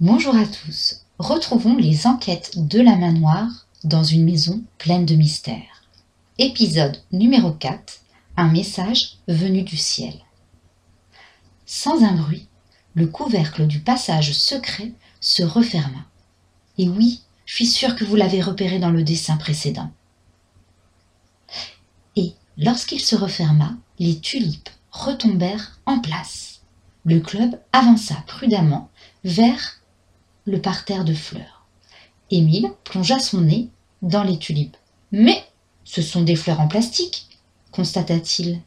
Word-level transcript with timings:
Bonjour 0.00 0.36
à 0.36 0.44
tous. 0.44 1.06
Retrouvons 1.18 1.74
les 1.74 2.06
enquêtes 2.06 2.58
de 2.68 2.82
la 2.82 2.96
main 2.96 3.12
noire 3.12 3.66
dans 3.82 4.04
une 4.04 4.26
maison 4.26 4.62
pleine 4.76 5.06
de 5.06 5.14
mystères. 5.14 5.84
Épisode 6.36 6.98
numéro 7.12 7.52
4. 7.52 8.00
Un 8.36 8.48
message 8.48 9.16
venu 9.26 9.62
du 9.62 9.78
ciel. 9.78 10.12
Sans 11.64 12.04
un 12.04 12.12
bruit, 12.12 12.46
le 12.92 13.06
couvercle 13.06 13.66
du 13.66 13.80
passage 13.80 14.34
secret 14.34 14.92
se 15.22 15.42
referma. 15.42 16.04
Et 16.76 16.90
oui, 16.90 17.22
je 17.46 17.54
suis 17.54 17.66
sûre 17.66 17.96
que 17.96 18.04
vous 18.04 18.16
l'avez 18.16 18.42
repéré 18.42 18.78
dans 18.78 18.90
le 18.90 19.02
dessin 19.02 19.38
précédent. 19.38 19.90
Et 22.16 22.34
lorsqu'il 22.58 23.00
se 23.00 23.16
referma, 23.16 23.72
les 23.98 24.20
tulipes 24.20 24.68
retombèrent 24.90 25.80
en 25.86 26.00
place. 26.00 26.60
Le 27.06 27.20
club 27.20 27.58
avança 27.72 28.16
prudemment 28.26 28.90
vers 29.24 29.80
le 30.46 30.60
parterre 30.60 31.04
de 31.04 31.14
fleurs. 31.14 31.66
Émile 32.30 32.72
plongea 32.84 33.18
son 33.18 33.42
nez 33.42 33.68
dans 34.02 34.22
les 34.22 34.38
tulipes. 34.38 34.76
Mais 35.12 35.44
ce 35.84 36.02
sont 36.02 36.22
des 36.22 36.36
fleurs 36.36 36.60
en 36.60 36.68
plastique, 36.68 37.28
constata-t-il. 37.72 38.60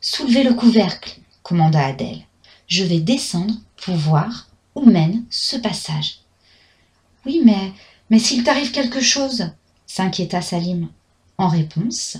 Soulevez 0.00 0.42
le 0.42 0.54
couvercle, 0.54 1.18
commanda 1.42 1.84
Adèle. 1.84 2.22
Je 2.66 2.84
vais 2.84 3.00
descendre 3.00 3.54
pour 3.76 3.94
voir 3.94 4.48
où 4.74 4.84
mène 4.84 5.24
ce 5.30 5.56
passage. 5.56 6.20
Oui, 7.24 7.40
mais, 7.44 7.72
mais 8.10 8.18
s'il 8.18 8.44
t'arrive 8.44 8.70
quelque 8.70 9.00
chose 9.00 9.50
s'inquiéta 9.86 10.42
Salim. 10.42 10.88
En 11.38 11.48
réponse, 11.48 12.18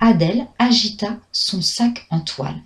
Adèle 0.00 0.46
agita 0.58 1.18
son 1.30 1.60
sac 1.60 2.06
en 2.10 2.20
toile. 2.20 2.60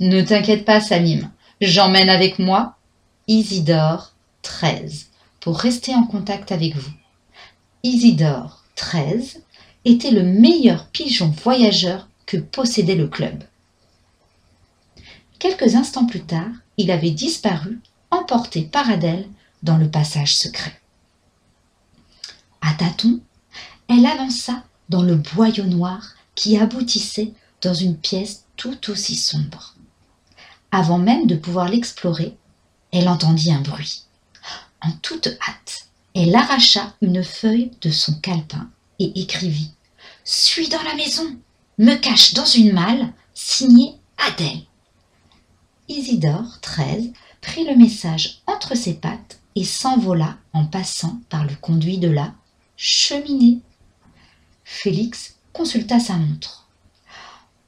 Ne 0.00 0.22
t'inquiète 0.22 0.64
pas, 0.64 0.80
Salim, 0.80 1.30
j'emmène 1.60 2.08
avec 2.08 2.38
moi 2.38 2.76
Isidore 3.28 4.11
13 4.42 5.06
pour 5.40 5.58
rester 5.58 5.94
en 5.94 6.04
contact 6.04 6.52
avec 6.52 6.76
vous. 6.76 6.92
Isidore 7.82 8.62
13 8.76 9.42
était 9.84 10.10
le 10.10 10.22
meilleur 10.22 10.86
pigeon 10.88 11.34
voyageur 11.42 12.08
que 12.26 12.36
possédait 12.36 12.94
le 12.94 13.08
club. 13.08 13.42
Quelques 15.38 15.74
instants 15.74 16.06
plus 16.06 16.22
tard, 16.22 16.52
il 16.76 16.90
avait 16.90 17.10
disparu, 17.10 17.80
emporté 18.10 18.62
par 18.62 18.88
Adèle 18.88 19.28
dans 19.62 19.76
le 19.76 19.90
passage 19.90 20.36
secret. 20.36 20.80
À 22.60 22.74
tâtons, 22.74 23.20
elle 23.88 24.06
avança 24.06 24.62
dans 24.88 25.02
le 25.02 25.16
boyau 25.16 25.64
noir 25.64 26.14
qui 26.34 26.56
aboutissait 26.56 27.32
dans 27.60 27.74
une 27.74 27.96
pièce 27.96 28.44
tout 28.56 28.90
aussi 28.90 29.16
sombre. 29.16 29.74
Avant 30.70 30.98
même 30.98 31.26
de 31.26 31.34
pouvoir 31.34 31.68
l'explorer, 31.68 32.36
elle 32.92 33.08
entendit 33.08 33.52
un 33.52 33.60
bruit. 33.60 34.04
En 34.84 34.90
toute 35.00 35.28
hâte, 35.48 35.86
elle 36.14 36.34
arracha 36.34 36.94
une 37.00 37.22
feuille 37.22 37.70
de 37.80 37.90
son 37.90 38.14
calepin 38.14 38.68
et 38.98 39.20
écrivit 39.20 39.70
Suis 40.24 40.68
dans 40.68 40.82
la 40.82 40.94
maison, 40.94 41.36
me 41.78 41.94
cache 41.94 42.34
dans 42.34 42.44
une 42.44 42.72
malle, 42.72 43.12
signé 43.32 43.94
Adèle. 44.18 44.62
Isidore, 45.88 46.60
13, 46.62 47.12
prit 47.40 47.64
le 47.64 47.76
message 47.76 48.42
entre 48.46 48.76
ses 48.76 48.94
pattes 48.94 49.38
et 49.54 49.64
s'envola 49.64 50.36
en 50.52 50.64
passant 50.64 51.20
par 51.28 51.44
le 51.44 51.54
conduit 51.54 51.98
de 51.98 52.08
la 52.08 52.34
cheminée. 52.76 53.60
Félix 54.64 55.36
consulta 55.52 56.00
sa 56.00 56.14
montre. 56.14 56.66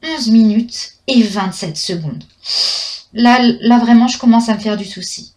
Onze 0.02 0.30
minutes 0.30 0.94
et 1.06 1.22
vingt-sept 1.22 1.76
secondes. 1.76 2.24
Là, 3.12 3.38
là 3.60 3.78
vraiment, 3.78 4.08
je 4.08 4.18
commence 4.18 4.48
à 4.48 4.54
me 4.54 4.60
faire 4.60 4.76
du 4.76 4.84
souci. 4.84 5.34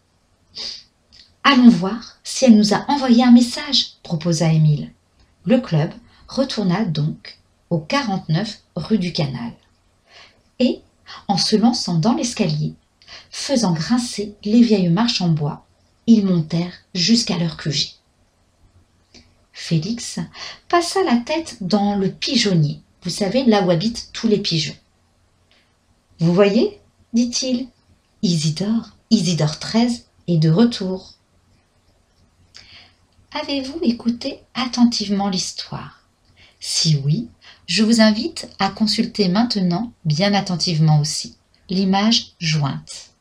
Allons 1.49 1.69
voir 1.69 2.17
si 2.25 2.43
elle 2.43 2.57
nous 2.57 2.73
a 2.73 2.83
envoyé 2.89 3.23
un 3.23 3.31
message, 3.31 3.93
proposa 4.03 4.51
Émile. 4.51 4.91
Le 5.45 5.61
club 5.61 5.93
retourna 6.27 6.83
donc 6.83 7.39
au 7.69 7.79
49 7.79 8.63
rue 8.75 8.97
du 8.97 9.13
Canal. 9.13 9.53
Et, 10.59 10.81
en 11.29 11.37
se 11.37 11.55
lançant 11.55 11.99
dans 11.99 12.15
l'escalier, 12.15 12.73
faisant 13.31 13.71
grincer 13.71 14.35
les 14.43 14.61
vieilles 14.61 14.89
marches 14.89 15.21
en 15.21 15.29
bois, 15.29 15.65
ils 16.05 16.25
montèrent 16.25 16.73
jusqu'à 16.93 17.37
leur 17.37 17.55
QG. 17.55 17.93
Félix 19.53 20.19
passa 20.67 21.01
la 21.05 21.15
tête 21.15 21.59
dans 21.61 21.95
le 21.95 22.11
pigeonnier, 22.11 22.81
vous 23.03 23.09
savez, 23.09 23.45
là 23.45 23.63
où 23.63 23.71
habitent 23.71 24.09
tous 24.11 24.27
les 24.27 24.39
pigeons. 24.39 24.75
Vous 26.19 26.33
voyez? 26.33 26.81
dit-il. 27.13 27.69
Isidore, 28.21 28.97
Isidore 29.11 29.59
13 29.59 30.07
est 30.27 30.39
de 30.39 30.49
retour. 30.49 31.16
Avez-vous 33.41 33.79
écouté 33.83 34.39
attentivement 34.55 35.29
l'histoire? 35.29 36.01
Si 36.59 36.99
oui, 37.05 37.27
je 37.67 37.83
vous 37.83 38.01
invite 38.01 38.49
à 38.57 38.69
consulter 38.69 39.27
maintenant, 39.27 39.91
bien 40.05 40.33
attentivement 40.33 40.99
aussi, 40.99 41.37
l'image 41.69 42.31
jointe. 42.39 43.11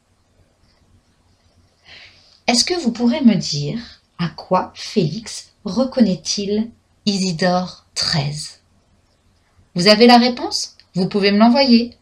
Est-ce 2.47 2.65
que 2.65 2.81
vous 2.81 2.93
pourrez 2.93 3.21
me 3.21 3.34
dire 3.34 3.78
à 4.19 4.28
quoi 4.28 4.72
Félix 4.75 5.53
reconnaît-il 5.65 6.71
Isidore 7.05 7.84
13 7.94 8.60
Vous 9.75 9.88
avez 9.88 10.06
la 10.06 10.16
réponse? 10.16 10.76
Vous 10.94 11.09
pouvez 11.09 11.31
me 11.31 11.38
l'envoyer. 11.38 11.94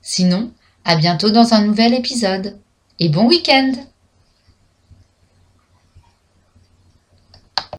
Sinon, 0.00 0.50
à 0.86 0.96
bientôt 0.96 1.30
dans 1.30 1.52
un 1.52 1.66
nouvel 1.66 1.92
épisode. 1.92 2.58
Et 3.00 3.10
bon 3.10 3.26
week-end 3.26 3.72